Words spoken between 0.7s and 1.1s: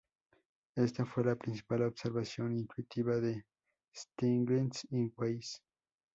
Esta